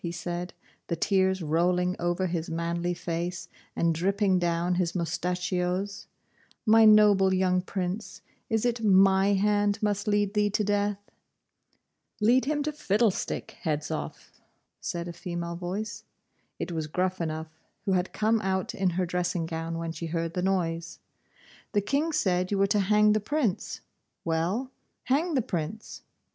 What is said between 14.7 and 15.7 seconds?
said a female